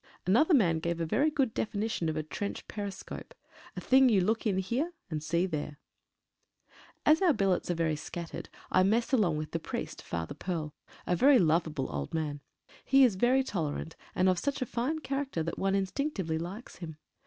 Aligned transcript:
Another 0.25 0.55
man 0.55 0.79
gave 0.79 0.99
a 0.99 1.05
very 1.05 1.29
good 1.29 1.53
definition 1.53 2.09
of 2.09 2.17
a 2.17 2.23
trench 2.23 2.67
periscope— 2.67 3.35
"A 3.77 3.79
thing 3.81 4.09
you 4.09 4.19
look 4.19 4.47
in 4.47 4.57
here, 4.57 4.93
and 5.11 5.21
see 5.21 5.45
there." 5.45 5.75
30 5.75 5.75
THE 5.75 5.75
CONNAUGHT 5.75 7.05
RANGERS. 7.05 7.21
As 7.21 7.21
our 7.27 7.33
billets 7.33 7.69
are 7.69 7.73
very 7.75 7.95
scattered, 7.95 8.49
I 8.71 8.81
mess 8.81 9.13
along 9.13 9.37
with 9.37 9.51
the 9.51 9.59
priest— 9.59 10.01
Father 10.01 10.33
Perle— 10.33 10.73
a 11.05 11.15
very 11.15 11.37
lovable 11.37 11.87
old 11.91 12.15
man. 12.15 12.41
He 12.83 13.03
is 13.03 13.13
very 13.15 13.43
tolerant, 13.43 13.95
and 14.15 14.27
of 14.27 14.39
such 14.39 14.59
a 14.63 14.65
fine 14.65 14.97
character 15.01 15.43
that 15.43 15.59
one 15.59 15.75
instinctively 15.75 16.39
likes 16.39 16.77
him. 16.77 16.97